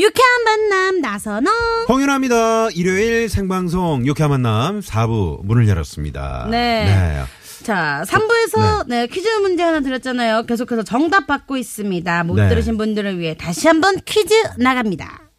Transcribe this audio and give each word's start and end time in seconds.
유쾌한 0.00 0.44
만남 0.44 1.00
나선홍. 1.02 1.52
홍윤아입니다. 1.90 2.70
일요일 2.70 3.28
생방송 3.28 4.06
유쾌한 4.06 4.30
만남 4.30 4.80
4부 4.80 5.44
문을 5.44 5.68
열었습니다. 5.68 6.48
네. 6.50 7.22
자, 7.62 8.02
3부에서 8.06 8.86
네. 8.88 9.06
퀴즈 9.08 9.28
문제 9.42 9.62
하나 9.62 9.80
드렸잖아요. 9.80 10.44
계속해서 10.44 10.84
정답 10.84 11.26
받고 11.26 11.58
있습니다. 11.58 12.24
못 12.24 12.36
네. 12.36 12.48
들으신 12.48 12.78
분들을 12.78 13.18
위해 13.18 13.36
다시 13.36 13.68
한번 13.68 13.96
퀴즈 14.06 14.32
나갑니다. 14.56 15.29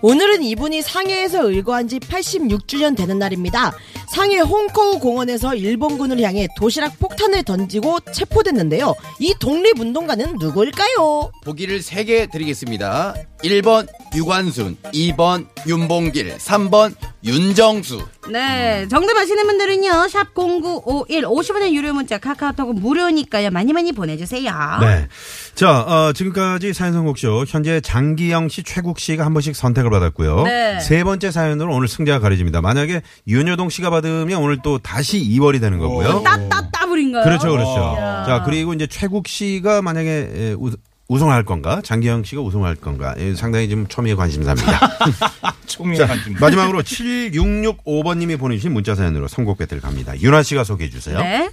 오늘은 0.00 0.42
이분이 0.42 0.82
상해에서 0.82 1.50
의거한 1.50 1.88
지 1.88 1.98
86주년 1.98 2.96
되는 2.96 3.18
날입니다. 3.18 3.74
상해 4.14 4.38
홍커우 4.38 5.00
공원에서 5.00 5.54
일본군을 5.54 6.20
향해 6.22 6.48
도시락 6.56 6.98
폭탄을 6.98 7.42
던지고 7.42 7.98
체포됐는데요. 8.12 8.94
이 9.18 9.34
독립운동가는 9.40 10.36
누구일까요? 10.38 11.32
보기를 11.44 11.80
3개 11.80 12.30
드리겠습니다. 12.30 13.14
1번 13.42 13.86
유관순, 14.14 14.76
2번 14.92 15.46
윤봉길, 15.66 16.38
3번 16.38 16.94
윤정수. 17.24 18.06
네. 18.30 18.86
정답 18.88 19.16
아시는 19.16 19.46
분들은요. 19.46 20.08
샵 20.08 20.34
0951 20.34 21.24
50원의 21.24 21.72
유료 21.72 21.92
문자 21.92 22.18
카카오톡은 22.18 22.76
무료니까요. 22.76 23.50
많이 23.50 23.72
많이 23.72 23.92
보내주세요. 23.92 24.52
네. 24.80 25.08
자, 25.54 25.80
어, 25.80 26.12
지금까지 26.12 26.72
사연 26.72 26.92
선곡쇼 26.92 27.44
현재 27.48 27.80
장기영 27.80 28.48
씨, 28.48 28.62
최국 28.62 28.98
씨가 28.98 29.24
한 29.24 29.34
번씩 29.34 29.56
선택을 29.56 29.90
받았고요. 29.90 30.42
네. 30.44 30.80
세 30.80 31.04
번째 31.04 31.30
사연으로 31.30 31.74
오늘 31.74 31.88
승자가 31.88 32.20
가려집니다. 32.20 32.60
만약에 32.60 33.02
윤여동 33.26 33.68
씨가 33.68 33.90
받으면 33.90 34.40
오늘 34.40 34.58
또 34.62 34.78
다시 34.78 35.18
2월이 35.20 35.60
되는 35.60 35.78
거고요. 35.78 36.22
따따따블인가요? 36.22 37.24
그렇죠, 37.24 37.50
그렇죠. 37.50 37.96
야. 37.98 38.24
자, 38.26 38.42
그리고 38.44 38.72
이제 38.74 38.86
최국 38.86 39.28
씨가 39.28 39.82
만약에 39.82 40.10
에, 40.34 40.52
우, 40.58 40.70
우승할 41.08 41.42
건가? 41.44 41.80
장기영 41.82 42.22
씨가 42.24 42.42
우승할 42.42 42.74
건가? 42.76 43.14
예, 43.18 43.34
상당히 43.34 43.68
좀 43.68 43.86
초미의 43.88 44.14
관심사입니다. 44.16 44.78
초미의 45.66 45.96
자, 45.96 46.06
관심. 46.06 46.34
마지막으로 46.34 46.82
7665번님이 46.82 48.38
보내주신 48.38 48.72
문자 48.72 48.94
사연으로 48.94 49.26
선곡 49.26 49.56
배틀 49.58 49.80
갑니다. 49.80 50.18
윤아 50.20 50.42
씨가 50.42 50.64
소개해 50.64 50.90
주세요. 50.90 51.18
네. 51.18 51.48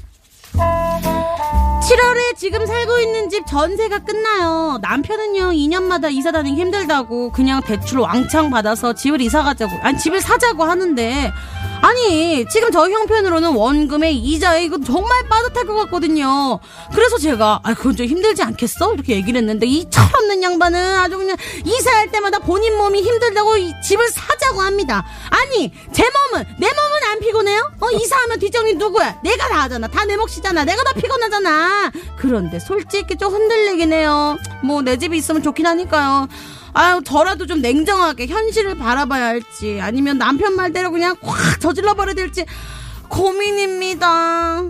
7월에 0.54 2.36
지금 2.38 2.66
살고 2.66 3.00
있는 3.00 3.30
집 3.30 3.46
전세가 3.46 4.00
끝나요. 4.00 4.80
남편은요, 4.82 5.52
2년마다 5.52 6.12
이사 6.12 6.32
다니기 6.32 6.60
힘들다고 6.60 7.32
그냥 7.32 7.62
대출 7.62 8.00
왕창 8.00 8.50
받아서 8.50 8.94
집을 8.94 9.22
이사 9.22 9.44
가자고, 9.44 9.72
아니, 9.84 9.98
집을 9.98 10.20
사자고 10.20 10.64
하는데, 10.64 11.32
아니, 11.86 12.48
지금 12.50 12.72
저 12.72 12.90
형편으로는 12.90 13.54
원금에 13.54 14.12
이자에 14.12 14.64
이거 14.66 14.80
정말 14.84 15.24
빠듯할 15.30 15.68
것 15.68 15.76
같거든요. 15.84 16.60
그래서 16.96 17.20
제가, 17.20 17.60
아, 17.62 17.74
그건 17.76 17.96
좀 17.96 18.08
힘들지 18.08 18.42
않겠어? 18.42 18.96
이렇게 18.96 19.14
얘기를 19.16 19.38
했는데, 19.40 19.68
이 19.68 19.88
철없는 19.88 20.42
양반은 20.42 20.96
아주 20.96 21.16
그냥 21.20 21.38
이사할 21.64 22.12
때마다 22.12 22.40
본인 22.40 22.76
몸이 22.76 23.04
힘들다고 23.04 23.58
이 23.58 23.72
집을 23.84 24.08
사자고 24.10 24.62
합니다. 24.62 25.06
아니, 25.30 25.72
제 25.94 26.04
몸은, 26.32 26.46
내 26.60 26.68
몸은 26.68 27.04
안 27.12 27.20
피곤해요? 27.20 27.72
어, 27.80 27.92
이사하면 27.92 28.40
뒷정리 28.40 28.74
누구야? 28.76 29.20
내가 29.24 29.48
다 29.48 29.62
하잖아. 29.64 29.88
다 29.88 30.06
내 30.06 30.18
몫이잖아. 30.18 30.66
내가 30.66 30.82
다 30.84 30.92
피곤하잖아. 30.94 31.92
그런데 32.18 32.60
솔직히 32.60 33.16
좀 33.16 33.32
흔들리긴 33.32 33.94
해요. 33.94 34.38
뭐, 34.64 34.82
내 34.82 34.98
집이 34.98 35.18
있으면 35.18 35.44
좋긴 35.44 35.68
하니까요. 35.68 36.28
아유, 36.76 37.02
저라도 37.06 37.46
좀 37.48 37.62
냉정하게 37.62 38.28
현실을 38.28 38.76
바라봐야 38.78 39.26
할지, 39.28 39.80
아니면 39.82 40.18
남편 40.18 40.56
말대로 40.56 40.92
그냥 40.92 41.16
확 41.22 41.60
저질러 41.62 41.94
버려야 41.94 42.14
될지, 42.16 42.46
고민입니다. 43.08 44.64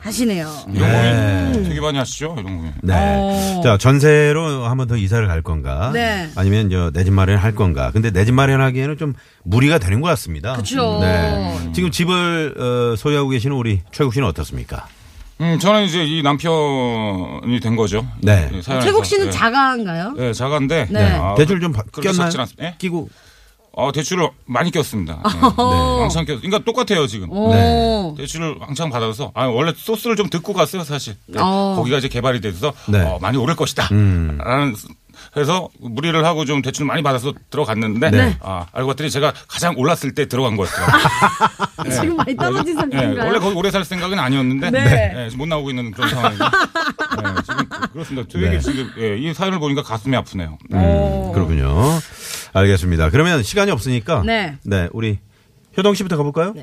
하시네요. 0.00 0.48
이런 0.72 0.92
네. 0.92 1.50
고민 1.52 1.68
되게 1.68 1.80
많이 1.80 1.98
하시죠? 1.98 2.36
이런 2.38 2.56
고민. 2.56 2.72
네. 2.80 2.94
어. 2.96 3.60
자, 3.64 3.76
전세로 3.76 4.64
한 4.64 4.76
번 4.78 4.86
더 4.86 4.96
이사를 4.96 5.26
갈 5.26 5.42
건가? 5.42 5.90
네. 5.92 6.30
아니면 6.36 6.68
내집 6.92 7.12
마련을 7.12 7.42
할 7.42 7.54
건가? 7.56 7.90
근데 7.92 8.10
내 8.12 8.24
집 8.24 8.32
마련하기에는 8.32 8.98
좀 8.98 9.14
무리가 9.42 9.78
되는 9.78 10.00
것 10.00 10.06
같습니다. 10.10 10.54
그쵸. 10.54 11.00
네. 11.00 11.72
지금 11.74 11.90
집을 11.90 12.54
어, 12.56 12.96
소유하고 12.96 13.30
계시는 13.30 13.56
우리 13.56 13.80
최국 13.90 14.14
씨는 14.14 14.28
어떻습니까? 14.28 14.86
음, 15.40 15.58
저는 15.58 15.84
이제 15.84 16.04
이 16.04 16.22
남편이 16.22 17.60
된 17.60 17.76
거죠. 17.76 18.06
네. 18.20 18.48
이 18.54 18.62
사연에서. 18.62 18.86
최국 18.86 19.04
씨는 19.04 19.26
네. 19.26 19.30
자가인가요? 19.30 20.12
네, 20.16 20.32
자가인데. 20.32 20.86
네. 20.90 21.04
아, 21.12 21.34
대출 21.34 21.60
좀 21.60 21.72
바- 21.72 21.82
그렇게 21.92 22.08
꼈나요? 22.08 22.24
작진 22.24 22.40
않습니다. 22.40 22.64
예? 22.64 22.74
끼고. 22.78 23.08
어, 23.78 23.92
대출을 23.92 24.30
많이 24.46 24.70
꼈습니다. 24.70 25.12
네. 25.22 25.38
왕창 26.00 26.24
꼈. 26.24 26.36
그러니까 26.40 26.60
똑같아요, 26.60 27.06
지금. 27.06 27.30
오. 27.30 27.52
네. 27.52 28.14
대출을 28.16 28.56
왕창 28.58 28.88
받아서 28.88 29.30
아 29.34 29.44
원래 29.44 29.74
소스를 29.76 30.16
좀 30.16 30.30
듣고 30.30 30.54
갔어요 30.54 30.82
사실 30.84 31.16
네. 31.26 31.38
어. 31.38 31.74
거기가 31.76 31.98
이제 31.98 32.08
개발이 32.08 32.40
돼서 32.40 32.72
네. 32.88 33.02
어, 33.02 33.18
많이 33.20 33.36
오를 33.36 33.54
것이다 33.54 33.88
음. 33.92 34.38
라는 34.42 34.74
해서 35.36 35.68
무리를 35.80 36.24
하고 36.24 36.44
좀 36.44 36.62
대출 36.62 36.86
많이 36.86 37.02
받아서 37.02 37.32
들어갔는데 37.50 38.10
네. 38.10 38.36
아 38.40 38.66
알고 38.72 38.88
봤더니 38.88 39.10
제가 39.10 39.32
가장 39.48 39.74
올랐을 39.76 40.14
때 40.14 40.26
들어간 40.26 40.56
거였더라고요 40.56 41.90
지금 41.90 42.16
많이 42.16 42.36
떨어진 42.36 42.74
네, 42.74 42.80
상태인가요? 42.80 43.26
원래 43.26 43.38
거기 43.38 43.56
오래 43.56 43.70
살 43.70 43.84
생각은 43.84 44.18
아니었는데 44.18 44.70
네. 44.70 44.84
네, 44.84 45.28
못 45.36 45.46
나오고 45.46 45.70
있는 45.70 45.90
그런 45.90 46.08
상황이고 46.10 46.44
네, 46.44 47.42
지금 47.46 47.68
그렇습니다 47.92 48.28
되게 48.30 48.50
네. 48.50 48.60
지금 48.60 48.90
예, 48.98 49.16
이 49.18 49.32
사연을 49.32 49.58
보니까 49.58 49.82
가슴이 49.82 50.14
아프네요 50.16 50.58
네. 50.70 50.78
음, 50.78 51.32
그렇군요. 51.32 52.00
알겠습니다. 52.52 53.10
그러면 53.10 53.42
시간이 53.42 53.70
없으니까. 53.70 54.22
네. 54.24 54.88
우리 54.92 55.18
효동 55.76 55.94
씨부터 55.94 56.16
가볼까요? 56.16 56.54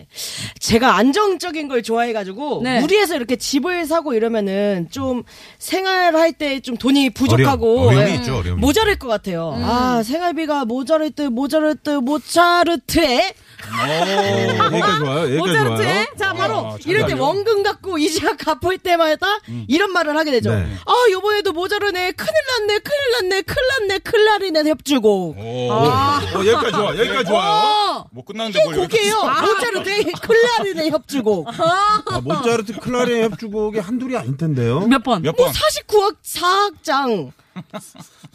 제가 0.59 0.96
안정적인 0.96 1.68
걸 1.68 1.84
좋아해가지고 1.84 2.62
네. 2.63 2.79
무리해서 2.81 3.16
이렇게 3.16 3.35
집을 3.35 3.85
사고 3.85 4.13
이러면은 4.13 4.88
좀 4.91 5.24
생활할 5.59 6.34
때 6.34 6.59
좀 6.62 6.78
돈이 6.78 7.09
부족하고 7.12 7.81
어려- 7.88 7.97
어려움이 7.97 8.12
예, 8.12 8.16
있죠, 8.16 8.38
어려움이. 8.38 8.62
모자랄 8.62 8.96
것 8.97 9.07
같아요. 9.07 9.53
아 9.62 10.01
생활비가 10.03 10.66
모자랄 10.66 11.12
듯 11.12 11.24
모자랄 11.31 11.75
듯 11.84 11.91
모차르트에 12.01 13.34
오, 13.63 14.66
여기까지 14.66 14.97
좋아요. 15.00 15.22
여기까지 15.24 15.38
좋아요. 15.38 15.38
모차르트에? 15.40 16.07
자, 16.18 16.34
바로 16.34 16.68
아, 16.68 16.78
잘 16.80 16.91
이럴 16.91 17.07
때. 17.07 17.13
원금 17.13 17.63
갖고 17.63 17.97
이자 18.00 18.35
갚을 18.38 18.78
때마다 18.78 19.28
이런 19.68 19.91
말을 19.94 20.16
하게 20.18 20.31
되죠. 20.31 20.53
네. 20.53 20.66
아 20.85 20.94
요번에도 21.12 21.51
모자르네 21.53 22.12
큰일 22.12 22.31
났네 22.68 22.80
큰일 22.80 23.12
났네 23.30 23.41
큰일 23.41 23.68
났네 23.88 24.00
클라리넷 24.00 24.68
협주곡. 24.68 25.38
오, 25.38 25.72
어, 25.72 26.19
여기까지 26.35 26.72
좋아. 26.72 26.97
여기까지 26.97 27.25
좋아요. 27.25 28.03
어, 28.13 28.16
뭐 28.16 28.24
끝났는데 28.24 28.59
이게 28.59 28.75
뭘 28.75 28.88
곡이에요. 28.88 29.16
모차르트 29.16 30.12
클라리넷 30.22 30.94
협주곡. 30.94 31.47
아, 31.59 32.22
모차르트 32.22 32.74
클라리넷 32.79 33.31
협주곡이 33.31 33.79
한둘이 33.79 34.16
아닐 34.16 34.38
텐데요. 34.38 34.81
몇 34.81 35.03
번? 35.03 35.24
몇뭐 35.24 35.34
번? 35.35 35.51
49억 35.51 36.16
4악장. 36.24 37.31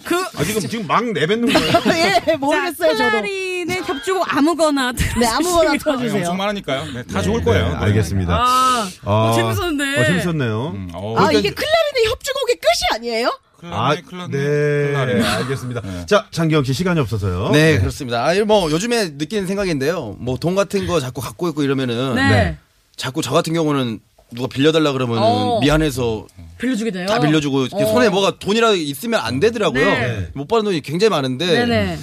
그 0.04 0.16
아, 0.36 0.44
지금, 0.44 0.60
지금 0.62 0.86
막 0.86 1.04
내뱉는 1.04 1.52
거예요. 1.52 1.72
예, 2.28 2.36
모르겠어요, 2.36 2.96
저도. 2.96 3.10
클라리넷 3.10 3.88
협주곡 3.88 4.36
아무거나 4.36 4.92
네, 4.92 5.26
아무거나 5.26 5.76
틀어주세요. 5.76 6.18
엄청 6.18 6.36
많으니까요 6.36 6.92
네, 6.92 7.02
다 7.04 7.22
좋을 7.22 7.42
거예요 7.44 7.68
네, 7.68 7.74
알겠습니다. 7.76 8.34
아, 8.34 8.88
아, 9.04 9.10
어, 9.10 9.32
재밌었네. 9.34 10.00
어, 10.00 10.04
재밌었네요. 10.04 10.66
음, 10.74 10.90
어, 10.94 11.14
아, 11.16 11.26
그러니까 11.26 11.38
이게 11.38 11.50
클라리넷 11.50 12.10
협주곡의 12.10 12.56
끝이 12.56 12.96
아니에요? 12.96 13.38
아, 13.62 13.94
클라네, 13.94 14.28
네, 14.36 14.86
클라네. 14.92 15.22
알겠습니다. 15.22 16.06
자, 16.06 16.26
장기영 16.30 16.64
씨 16.64 16.72
시간이 16.72 17.00
없어서요. 17.00 17.50
네, 17.50 17.78
그렇습니다. 17.78 18.24
아, 18.24 18.34
뭐 18.44 18.70
요즘에 18.70 19.10
느끼는 19.16 19.46
생각인데요. 19.46 20.16
뭐 20.20 20.36
돈 20.38 20.54
같은 20.54 20.86
거 20.86 21.00
자꾸 21.00 21.20
갖고 21.20 21.48
있고 21.48 21.62
이러면은 21.64 22.14
네. 22.14 22.28
네. 22.28 22.58
자꾸 22.96 23.22
저 23.22 23.32
같은 23.32 23.52
경우는 23.54 23.98
누가 24.32 24.46
빌려달라 24.46 24.92
그러면은 24.92 25.22
어. 25.22 25.60
미안해서 25.60 26.26
빌려주게 26.58 26.90
돼요? 26.90 27.06
다 27.06 27.18
빌려주고 27.18 27.66
이렇게 27.66 27.84
손에 27.86 28.08
뭐가 28.10 28.38
돈이라도 28.38 28.76
있으면 28.76 29.20
안 29.20 29.40
되더라고요. 29.40 29.84
네. 29.84 30.28
못 30.34 30.46
받은 30.46 30.64
돈이 30.64 30.80
굉장히 30.82 31.08
많은데 31.10 31.46
네네. 31.46 31.98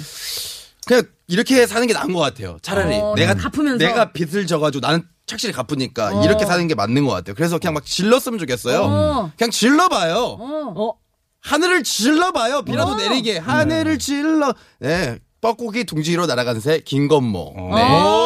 그냥 0.86 1.02
이렇게 1.28 1.66
사는 1.66 1.86
게 1.86 1.92
나은 1.92 2.12
것 2.12 2.20
같아요. 2.20 2.58
차라리 2.62 2.96
어, 2.96 3.14
내가 3.16 3.34
갚으면서. 3.34 3.78
내가 3.84 4.12
빚을 4.12 4.46
져가지고 4.46 4.86
나는 4.86 5.02
착실히 5.26 5.52
갚으니까 5.52 6.18
어. 6.20 6.24
이렇게 6.24 6.44
사는 6.44 6.66
게 6.68 6.74
맞는 6.74 7.04
것 7.04 7.10
같아요. 7.12 7.34
그래서 7.34 7.58
그냥 7.58 7.74
막 7.74 7.84
질렀으면 7.84 8.38
좋겠어요. 8.38 8.80
어. 8.82 9.32
그냥 9.36 9.50
질러봐요. 9.50 10.96
하늘을 11.46 11.84
질러봐요. 11.84 12.62
비라도 12.62 12.92
어. 12.92 12.96
내리게 12.96 13.38
하늘을 13.38 13.98
질러. 13.98 14.52
네. 14.80 15.18
뻐꾸기 15.40 15.84
둥지로 15.84 16.26
날아간 16.26 16.60
새 16.60 16.80
김건모. 16.80 17.54
어. 17.56 17.74
네. 17.76 18.25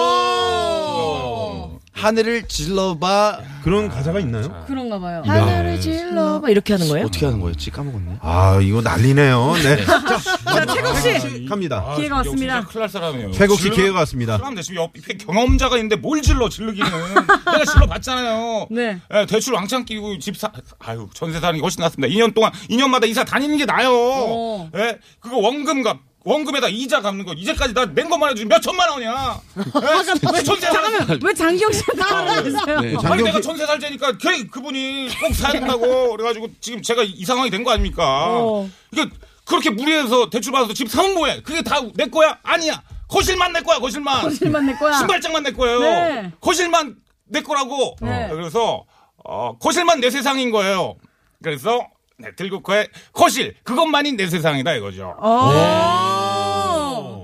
어. 2.01 2.07
하늘을 2.07 2.49
질러봐 2.49 3.41
그런 3.63 3.89
가사가 3.89 4.21
있나요? 4.21 4.65
그런가 4.67 4.99
봐요. 4.99 5.23
하늘을 5.27 5.81
질러 5.81 6.41
막 6.41 6.51
이렇게 6.51 6.73
하는 6.73 6.89
거예요? 6.89 7.07
어떻게 7.07 7.27
하는 7.27 7.41
거였지 7.41 7.71
까먹었네. 7.71 8.17
아 8.23 8.59
이거 8.63 8.81
난리네요. 8.81 9.53
네. 9.63 9.85
자, 9.85 10.67
최국 10.67 10.97
씨. 10.99 11.45
갑니다. 11.47 11.85
아, 11.87 11.97
기회가 11.97 12.17
왔습니다. 12.17 12.61
진짜 12.61 12.69
큰일 12.69 12.81
날 12.81 12.89
사람이에요. 12.89 13.31
최국 13.33 13.57
씨 13.57 13.65
질러- 13.65 13.75
기회가 13.77 13.99
왔습니다. 14.01 14.39
그럼 14.39 14.57
지금 14.63 14.83
옆에 14.83 15.01
경험자가 15.19 15.77
있는데 15.77 15.97
뭘 15.97 16.23
질러 16.23 16.49
질르기는 16.49 16.89
내가 16.91 17.65
질러 17.65 17.87
봤잖아요. 17.87 18.69
네. 18.73 18.99
예, 19.15 19.27
대출 19.27 19.55
왕창 19.55 19.85
끼고 19.85 20.19
집 20.19 20.37
사, 20.37 20.51
아유 20.79 21.09
전세 21.15 21.39
사는 21.39 21.55
게 21.55 21.61
훨씬 21.61 21.83
낫습니다. 21.83 22.13
2년 22.15 22.35
동안 22.35 22.51
2년마다 22.71 23.07
이사 23.09 23.25
다니는 23.25 23.59
게 23.59 23.67
나요. 23.67 23.91
어. 23.93 24.71
예, 24.77 24.99
그거 25.21 25.37
원금값 25.37 25.99
원금에다 26.25 26.69
이자 26.69 27.01
갚는 27.01 27.25
거 27.25 27.33
이제까지 27.33 27.73
나 27.75 27.87
낸 27.87 28.09
것만 28.11 28.31
해도 28.31 28.47
몇 28.47 28.61
천만 28.61 28.91
원이야. 28.91 29.41
예? 30.37 30.43
전세 30.43 30.67
살왜 30.67 31.35
장기영 31.35 31.73
씨가 31.73 31.93
나와주세요? 31.95 32.81
네. 32.81 32.97
아니 33.05 33.23
내가 33.23 33.41
전세 33.41 33.65
살자니까 33.67 34.19
걔 34.19 34.45
그분이 34.47 35.09
꼭 35.21 35.35
사야 35.35 35.53
된다고 35.53 36.11
그래가지고 36.17 36.49
지금 36.61 36.83
제가 36.83 37.03
이 37.05 37.25
상황이 37.25 37.49
된 37.51 37.65
거 37.65 37.71
아닙니까? 37.73 38.03
어. 38.29 38.69
이게 38.93 39.07
그렇게 39.45 39.71
무리해서 39.71 40.31
대출 40.31 40.53
받아서 40.53 40.73
집 40.75 40.89
사면 40.91 41.15
뭐해? 41.15 41.43
그게 41.43 41.63
다 41.63 41.81
내 41.97 42.07
거야? 42.07 42.39
아니야. 42.43 42.83
거실만 43.09 43.53
내 43.53 43.61
거야. 43.61 43.79
거실만. 43.79 44.23
거실만 44.23 44.67
내 44.67 44.75
거야. 44.75 44.99
신발장만 44.99 45.43
내 45.43 45.51
거예요. 45.53 45.81
네. 45.81 46.33
거실만 46.41 46.97
내 47.27 47.41
거라고. 47.43 47.97
네. 48.03 48.29
그래서 48.31 48.85
어, 49.25 49.57
거실만 49.59 50.01
내 50.01 50.11
세상인 50.11 50.51
거예요. 50.51 50.97
그래서 51.43 51.81
네, 52.21 52.33
들국화의 52.37 52.89
거실 53.13 53.55
그것만이 53.65 54.13
내 54.13 54.27
세상이다 54.27 54.75
이거죠. 54.75 55.15
어. 55.21 56.61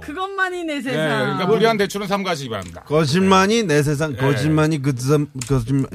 그것만이 0.02 0.64
내 0.64 0.74
네, 0.76 0.82
세상. 0.82 1.20
그러니까 1.20 1.46
무리한 1.46 1.76
대출은 1.76 2.06
삼가시기 2.06 2.48
바랍니다. 2.48 2.84
거짓말이 2.86 3.64
내 3.64 3.82
세상, 3.82 4.16
거짓말이 4.16 4.80
그 4.80 4.94
세상, 4.96 5.26
거짓말. 5.48 5.88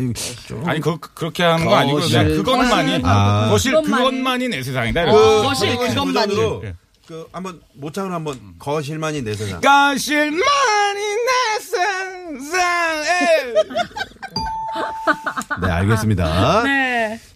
좀. 0.48 0.68
아니 0.68 0.82
그 0.82 0.98
그렇게 1.00 1.44
하는 1.44 1.66
거 1.66 1.76
아니고 1.76 2.00
거실. 2.00 2.20
그냥 2.20 2.38
그것만이 2.38 3.02
아. 3.06 3.48
거실 3.50 3.74
그것만이. 3.82 4.50
내 4.50 4.62
세상이다. 4.62 5.06
그, 5.06 5.12
이렇게. 5.12 5.48
거실 5.48 5.78
그것만이. 5.78 6.36
그 7.08 7.28
한번 7.32 7.62
모창을 7.74 8.12
한번 8.12 8.38
거실만이 8.60 9.22
내 9.24 9.34
세상. 9.34 9.62
거실만이 9.62 10.42
내 11.00 11.60
세상에 11.60 13.10
네, 15.62 15.70
알겠습니다. 15.70 16.64
네. 16.64 16.81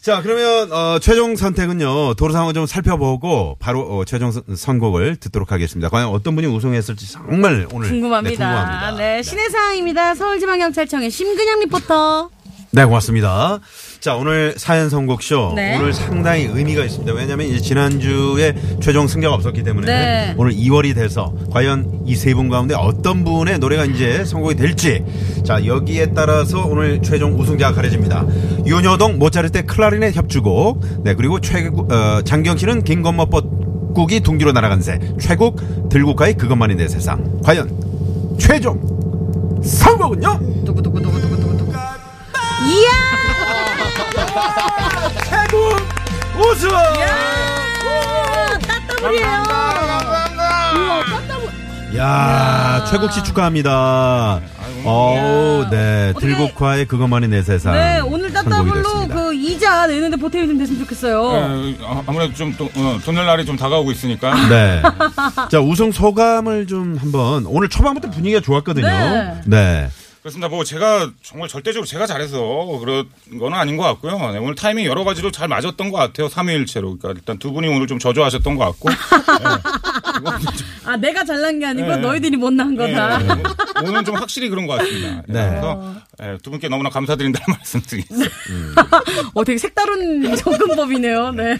자, 0.05 0.21
그러면 0.21 0.71
어, 0.71 0.99
최종 0.99 1.35
선택은요. 1.35 2.13
도로 2.13 2.31
상황을 2.31 2.53
좀 2.53 2.67
살펴보고 2.67 3.55
바로 3.59 3.81
어, 3.81 4.05
최종 4.05 4.31
선- 4.31 4.43
선곡을 4.55 5.15
듣도록 5.15 5.51
하겠습니다. 5.51 5.89
과연 5.89 6.09
어떤 6.09 6.35
분이 6.35 6.45
우승했을지 6.45 7.11
정말 7.11 7.67
오늘 7.73 7.89
궁금합니다. 7.89 8.29
네, 8.29 8.35
궁금합니다. 8.37 8.91
네, 8.97 9.23
신의 9.23 9.49
상황입니다. 9.49 10.13
서울지방경찰청의 10.13 11.09
심근양 11.09 11.59
리포터. 11.61 12.29
네, 12.69 12.85
고맙습니다. 12.85 13.59
자, 14.05 14.15
오늘 14.15 14.53
사연 14.55 14.91
선곡쇼. 14.91 15.53
네. 15.55 15.79
오늘 15.79 15.91
상당히 15.91 16.43
의미가 16.43 16.83
있습니다. 16.83 17.11
왜냐하면 17.11 17.47
이제 17.47 17.59
지난주에 17.59 18.53
최종 18.79 19.07
승자가 19.07 19.33
없었기 19.33 19.63
때문에 19.63 19.87
네. 19.87 20.35
오늘 20.37 20.51
2월이 20.51 20.93
돼서 20.93 21.33
과연 21.51 22.01
이 22.05 22.13
세 22.13 22.35
분 22.35 22.47
가운데 22.47 22.75
어떤 22.75 23.23
분의 23.23 23.57
노래가 23.57 23.83
이제 23.85 24.23
선곡이 24.23 24.57
될지. 24.57 25.03
자, 25.43 25.65
여기에 25.65 26.11
따라서 26.13 26.67
오늘 26.67 27.01
최종 27.01 27.33
우승자가 27.39 27.73
가려집니다. 27.73 28.27
윤여동 28.67 29.17
모차르트 29.17 29.65
클라리넷 29.65 30.15
협주곡. 30.15 31.03
네, 31.03 31.15
그리고 31.15 31.41
최국, 31.41 31.91
어, 31.91 32.21
장경 32.23 32.57
씨는 32.57 32.83
김건모 32.83 33.25
뻗국이 33.31 34.19
둥기로 34.19 34.51
날아간 34.51 34.83
새. 34.83 34.99
최국 35.19 35.89
들국화의 35.89 36.35
그것만이 36.35 36.75
내 36.75 36.87
세상. 36.87 37.41
과연 37.41 38.35
최종 38.37 38.79
선곡은요? 39.63 40.63
두구두구두구두구두구. 40.63 41.71
이야! 41.71 43.34
최국 45.29 45.77
우승! 46.37 46.69
따따블이에요. 48.67 49.45
야, 51.97 52.83
최국 52.89 53.11
씨 53.13 53.23
축하합니다. 53.23 54.41
어, 54.87 55.65
네, 55.71 56.11
어떻게- 56.11 56.27
들국화의 56.27 56.85
그것만이 56.87 57.27
내 57.29 57.41
세상. 57.41 57.73
네, 57.73 57.99
오늘 58.01 58.29
선곡이 58.31 58.49
따따블로 58.49 58.83
됐습니다. 58.83 59.15
그 59.15 59.33
이자 59.33 59.87
내는데 59.87 60.17
보탬이 60.17 60.45
좀 60.47 60.57
됐으면 60.57 60.79
좋겠어요. 60.81 61.31
예, 61.33 61.77
아, 61.85 62.03
아무래도 62.05 62.33
좀 62.33 62.53
또, 62.57 62.65
어, 62.75 62.99
돈낼 63.03 63.25
날이 63.25 63.45
좀 63.45 63.55
다가오고 63.55 63.91
있으니까 63.93 64.33
네. 64.49 64.81
자, 65.49 65.59
우승 65.61 65.91
소감을 65.93 66.67
좀 66.67 66.97
한번 66.99 67.45
오늘 67.47 67.69
초반부터 67.69 68.11
분위기가 68.11 68.41
좋았거든요. 68.41 68.85
네. 68.87 69.41
네. 69.45 69.89
그렇습니다. 70.25 70.47
뭐 70.47 70.63
제가 70.63 71.11
정말 71.21 71.47
절대적으로 71.47 71.85
제가 71.85 72.07
잘해서 72.07 72.39
그런 72.79 73.07
거는 73.37 73.55
아닌 73.55 73.77
것 73.77 73.83
같고요. 73.83 74.17
네, 74.31 74.39
오늘 74.39 74.55
타이밍 74.55 74.83
여러 74.85 75.03
가지로 75.03 75.29
잘 75.29 75.47
맞았던 75.47 75.91
것 75.91 75.97
같아요. 75.99 76.29
3위일체로. 76.29 76.99
그러니까 76.99 77.11
일단 77.11 77.37
두 77.37 77.51
분이 77.51 77.67
오늘 77.67 77.85
좀 77.85 77.99
저조하셨던 77.99 78.55
것 78.55 78.65
같고. 78.65 78.89
아, 80.83 80.97
내가 80.97 81.23
잘난 81.23 81.59
게 81.59 81.67
아니고 81.67 81.87
네. 81.89 81.97
너희들이 81.97 82.37
못난 82.37 82.75
거다. 82.75 83.19
네, 83.19 83.43
오늘은 83.83 84.03
좀 84.03 84.15
확실히 84.15 84.49
그런 84.49 84.65
것 84.65 84.79
같습니다. 84.79 85.21
네. 85.27 85.47
그래서 85.49 85.95
예, 86.23 86.37
두 86.41 86.49
분께 86.49 86.69
너무나 86.69 86.89
감사드린다는 86.89 87.45
말씀 87.59 87.81
드리겠습니다. 87.81 88.31
어, 89.35 89.43
되게 89.43 89.59
색다른 89.59 90.35
접근법이네요. 90.37 91.33
네. 91.33 91.59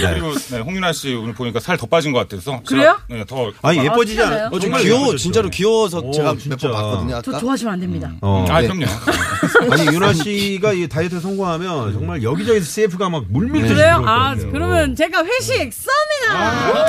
네. 0.00 0.10
그리고 0.14 0.32
네, 0.50 0.58
홍윤아 0.60 0.92
씨 0.92 1.14
오늘 1.14 1.34
보니까 1.34 1.60
살 1.60 1.76
더 1.76 1.86
빠진 1.86 2.12
것 2.12 2.20
같아서. 2.20 2.60
그래요? 2.66 2.96
제가, 3.08 3.18
네, 3.18 3.24
더. 3.26 3.50
아니, 3.62 3.78
예뻐지지 3.84 4.20
아, 4.22 4.26
않아요? 4.26 4.46
어, 4.46 4.50
좀 4.52 4.60
정말 4.60 4.82
귀여워 4.82 5.00
예뻐졌죠. 5.00 5.18
진짜로 5.18 5.50
귀여워서 5.50 5.98
오, 5.98 6.12
제가 6.12 6.32
몇 6.34 6.38
진짜. 6.38 6.56
번 6.68 6.72
봤거든요 6.72 7.16
아까. 7.16 7.22
저 7.32 7.38
좋아하시면 7.38 7.72
안 7.74 7.80
됩니다. 7.80 8.12
어. 8.20 8.46
아, 8.48 8.60
네. 8.60 8.68
그럼요. 8.68 8.86
아니, 9.72 9.86
윤아 9.86 10.12
씨가 10.22 10.72
이 10.74 10.86
다이어트 10.88 11.20
성공하면 11.20 11.92
정말 11.92 12.22
여기저기서 12.22 12.64
CF가 12.64 13.08
막 13.08 13.24
물밀듯이 13.28 13.74
그래요? 13.74 13.96
들어올 14.00 14.08
아. 14.08 14.34
그러면 14.52 14.94
제가 14.96 15.24
회식 15.24 15.70
쏩니다. 15.70 16.88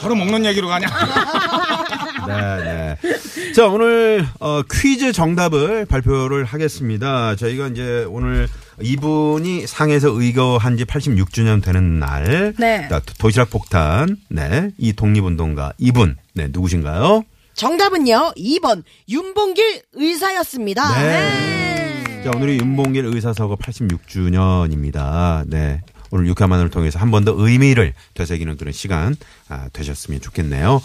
바로 0.00 0.14
먹는 0.14 0.44
얘기로 0.46 0.68
가냐? 0.68 0.86
네, 2.26 2.96
네. 3.02 3.52
자, 3.52 3.66
오늘 3.66 4.26
어, 4.40 4.62
퀴즈 4.70 5.12
정답을 5.12 5.86
발표를 5.86 6.44
하겠습니다. 6.44 7.36
저희가 7.36 7.68
이제 7.68 8.06
오늘 8.08 8.48
이분이 8.80 9.66
상에서 9.66 10.08
의거한 10.10 10.76
지 10.76 10.84
86주년 10.84 11.62
되는 11.62 11.98
날. 12.00 12.54
네. 12.58 12.88
자, 12.88 13.00
도시락 13.18 13.50
폭탄. 13.50 14.16
네. 14.28 14.70
이 14.78 14.92
독립운동가 14.92 15.72
이분. 15.78 16.16
네, 16.34 16.48
누구신가요? 16.50 17.24
정답은요. 17.54 18.32
2번 18.36 18.82
윤봉길 19.08 19.82
의사였습니다. 19.92 21.00
네. 21.02 22.22
자, 22.24 22.30
오늘이 22.34 22.58
윤봉길 22.58 23.04
의사서거 23.04 23.56
86주년입니다. 23.56 25.44
네. 25.48 25.80
오늘 26.10 26.26
육화만을 26.28 26.70
통해서 26.70 26.98
한 26.98 27.10
번 27.10 27.24
더 27.24 27.32
의미를 27.36 27.92
되새기는 28.14 28.56
그런 28.56 28.72
시간 28.72 29.16
아, 29.48 29.68
되셨으면 29.72 30.20
좋겠네요. 30.20 30.80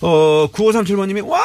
어, 0.00 0.48
9537번님이 0.52 1.24
와 1.26 1.40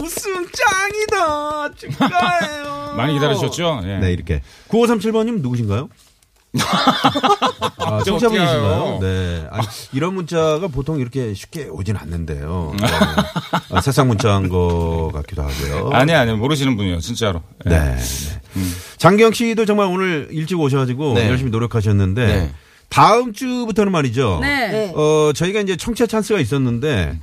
우승 0.00 0.46
짱이다 0.52 1.74
축하해요. 1.74 2.94
많이 2.96 3.14
기다리셨죠? 3.14 3.80
예. 3.84 3.98
네 3.98 4.12
이렇게 4.12 4.42
9537번님 4.68 5.40
누구신가요? 5.40 5.88
아? 7.78 8.00
알아요? 8.06 8.98
네. 9.00 9.46
아니, 9.50 9.66
이런 9.92 10.14
문자가 10.14 10.68
보통 10.68 10.98
이렇게 10.98 11.34
쉽게 11.34 11.64
오진 11.64 11.96
않는데요. 11.96 12.74
네. 12.80 12.86
아, 13.70 13.80
세상 13.82 14.08
문자인 14.08 14.48
것 14.48 15.10
같기도 15.12 15.42
하고요. 15.42 15.90
아니, 15.92 16.14
아니, 16.14 16.32
모르시는 16.32 16.76
분이에요, 16.76 17.00
진짜로. 17.00 17.42
예. 17.66 17.70
네. 17.70 17.96
네. 17.96 18.62
장경 18.96 19.32
씨도 19.32 19.66
정말 19.66 19.86
오늘 19.86 20.28
일찍 20.30 20.58
오셔가지고 20.58 21.14
네. 21.14 21.28
열심히 21.28 21.50
노력하셨는데 21.50 22.26
네. 22.26 22.52
다음 22.88 23.32
주부터는 23.32 23.92
말이죠. 23.92 24.38
네. 24.40 24.92
어 24.94 25.32
저희가 25.34 25.60
이제 25.60 25.76
청취자 25.76 26.06
찬스가 26.06 26.40
있었는데 26.40 27.18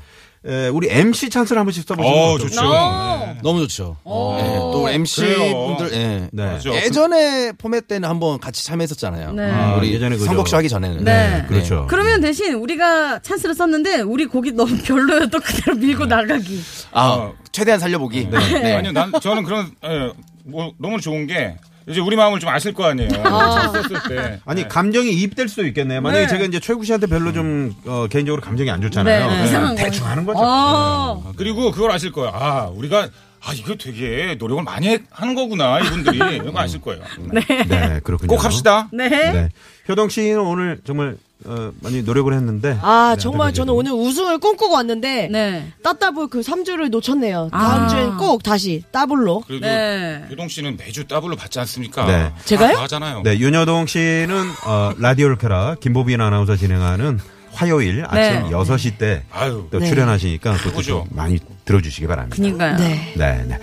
에, 0.45 0.67
우리 0.67 0.89
MC 0.89 1.29
찬스를 1.29 1.57
한 1.59 1.65
번씩 1.65 1.87
써보시면 1.87 2.17
어? 2.19 2.37
좋죠. 2.37 2.61
어. 2.63 3.35
너무 3.41 3.61
좋죠. 3.61 3.97
네, 4.05 4.55
또 4.57 4.89
MC 4.89 5.21
그래요. 5.21 5.67
분들 5.67 5.93
예. 5.93 6.29
네. 6.31 6.45
맞죠. 6.45 6.75
예전에 6.75 7.53
포맷 7.53 7.87
때는 7.87 8.09
한번 8.09 8.39
같이 8.39 8.65
참여했었잖아요. 8.65 9.31
네. 9.33 9.51
아, 9.51 9.75
우리 9.77 9.93
예전에 9.93 10.15
그죠. 10.15 10.25
선곡쇼 10.25 10.57
하기 10.57 10.67
전에는. 10.69 11.03
네. 11.03 11.45
그렇죠. 11.47 11.87
그러면 11.89 12.19
대신 12.19 12.53
우리가 12.55 13.19
찬스를 13.19 13.55
썼는데 13.55 14.01
우리 14.01 14.25
곡이 14.25 14.51
너무 14.51 14.77
별로여 14.83 15.27
또 15.27 15.39
그대로 15.39 15.77
밀고 15.77 16.05
나가기. 16.07 16.61
아, 16.91 17.31
최대한 17.53 17.79
살려보기. 17.79 18.27
네. 18.29 18.73
아니요, 18.75 18.91
난, 18.91 19.11
저는 19.21 19.43
그런, 19.43 19.71
예, 19.85 20.11
뭐, 20.45 20.73
너무 20.77 20.99
좋은 20.99 21.25
게, 21.27 21.55
이제 21.87 21.99
우리 21.99 22.15
마음을 22.15 22.39
좀 22.39 22.49
아실 22.49 22.73
거 22.73 22.85
아니에요. 22.85 23.09
쳤었을 23.11 23.97
때. 24.07 24.39
아니 24.45 24.61
네. 24.63 24.67
감정이 24.67 25.11
이입될 25.11 25.47
수도 25.49 25.65
있겠네요. 25.67 26.01
만약에 26.01 26.25
네. 26.25 26.27
제가 26.29 26.45
이제 26.45 26.59
최국 26.59 26.85
씨한테 26.85 27.07
별로 27.07 27.33
좀 27.33 27.73
어, 27.85 28.07
개인적으로 28.09 28.41
감정이 28.41 28.69
안 28.71 28.81
좋잖아요. 28.81 29.19
네, 29.19 29.27
그냥 29.29 29.45
이상한 29.45 29.75
대충 29.75 30.01
거예요. 30.01 30.11
하는 30.11 30.25
거죠. 30.25 30.39
어. 30.41 31.33
그리고 31.35 31.71
그걸 31.71 31.91
아실 31.91 32.11
거예요. 32.11 32.31
아, 32.33 32.67
우리가, 32.73 33.09
아, 33.45 33.53
이거 33.53 33.75
되게 33.75 34.35
노력을 34.39 34.63
많이 34.63 34.87
해- 34.87 34.99
하는 35.11 35.35
거구나, 35.35 35.79
이분들이. 35.79 36.17
이런 36.17 36.53
거 36.53 36.59
아실 36.59 36.79
거예요. 36.81 37.01
네. 37.19 37.41
네, 37.67 37.99
그렇군요. 38.03 38.29
꼭 38.29 38.43
합시다. 38.45 38.87
네. 38.93 39.09
네. 39.09 39.49
효동 39.89 40.07
씨는 40.09 40.39
오늘 40.39 40.79
정말 40.85 41.17
어, 41.45 41.71
많이 41.81 42.01
노력을 42.01 42.31
했는데. 42.33 42.77
아 42.81 43.15
네, 43.15 43.21
정말. 43.21 43.53
저는 43.53 43.73
오늘 43.73 43.91
우승을 43.93 44.39
꿈꾸고 44.39 44.73
왔는데 44.73 45.29
네. 45.31 45.73
따따블 45.83 46.27
그 46.27 46.41
3주를 46.41 46.89
놓쳤네요. 46.89 47.49
다음 47.51 47.83
아. 47.83 47.87
주엔 47.87 48.17
꼭 48.17 48.43
다시 48.43 48.83
따블로. 48.91 49.43
그래도 49.47 49.65
네. 49.65 50.23
효동 50.31 50.47
씨는 50.47 50.77
매주 50.77 51.05
더블로 51.07 51.35
받지 51.35 51.59
않습니까? 51.59 52.05
네. 52.05 52.31
제가요? 52.45 52.75
다 52.75 52.83
하잖아요. 52.83 53.21
네, 53.23 53.37
윤효동 53.39 53.87
씨는 53.87 54.35
어, 54.65 54.93
라디오를 54.97 55.37
켜라 55.37 55.75
김보빈 55.79 56.21
아나운서 56.21 56.55
진행하는 56.55 57.19
화요일 57.53 58.03
아침 58.07 58.15
네. 58.15 58.49
6시 58.49 58.97
때. 58.97 59.23
또 59.71 59.79
네. 59.79 59.87
출연하시니까 59.87 60.53
그것도. 60.57 60.81
좀 60.81 61.03
많이 61.11 61.39
들어주시기 61.65 62.07
바랍니다. 62.07 62.35
그니까요. 62.35 62.77
네. 62.77 63.13
네, 63.15 63.45
네. 63.47 63.59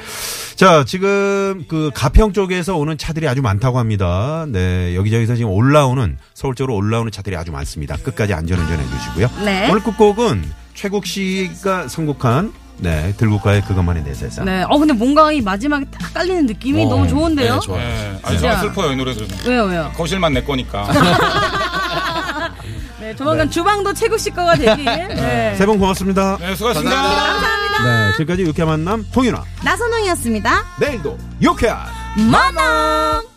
자, 0.57 0.85
지금 0.85 1.65
그 1.69 1.91
가평 1.95 2.33
쪽에서 2.33 2.77
오는 2.77 2.97
차들이 2.99 3.27
아주 3.29 3.41
많다고 3.43 3.79
합니다. 3.79 4.45
네, 4.49 4.95
여기저기서 4.95 5.37
지금 5.37 5.51
올라오는 5.51 6.19
서울 6.35 6.55
쪽으로 6.55 6.77
올라오는 6.77 7.11
차들이 7.11 7.37
아주 7.37 7.51
많습니다. 7.53 7.97
끝까지 7.97 8.35
안전운전 8.35 8.79
해 8.79 8.83
주시고요. 8.85 9.45
네. 9.45 9.71
오늘 9.71 9.83
끝곡은 9.83 10.45
최국 10.75 11.07
씨가 11.07 11.89
선곡한 11.89 12.53
네, 12.79 13.13
들국화의 13.19 13.63
그것만의 13.63 14.05
내 14.05 14.15
세상. 14.15 14.47
네. 14.47 14.65
어, 14.69 14.79
근데 14.79 14.95
뭔가 14.95 15.31
이 15.33 15.41
마지막에 15.41 15.85
딱 15.91 16.15
깔리는 16.15 16.47
느낌이 16.47 16.85
어, 16.85 16.89
너무 16.89 17.07
좋은데요? 17.09 17.55
네, 17.55 17.61
좋아요. 17.61 17.81
네. 17.81 18.19
아니 18.23 18.39
슬퍼요 18.39 18.93
이 18.93 18.97
노래 18.97 19.13
들으면. 19.13 19.39
왜요, 19.47 19.65
왜요? 19.65 19.93
거실만 19.95 20.33
내 20.33 20.43
거니까. 20.43 20.89
네, 23.11 23.17
조만간 23.17 23.51
주방도 23.51 23.93
최국 23.93 24.19
씨 24.19 24.31
거가 24.31 24.55
되길. 24.55 24.85
네. 24.87 25.55
세분 25.57 25.79
고맙습니다. 25.81 26.37
네 26.39 26.55
수고하셨습니다. 26.55 26.97
네, 27.83 28.13
지금까지 28.13 28.43
유쾌한 28.43 28.69
만남 28.69 29.05
홍윤아. 29.15 29.43
나선홍이었습니다. 29.65 30.65
내일도 30.79 31.19
유쾌한 31.43 31.79
만남! 32.31 33.30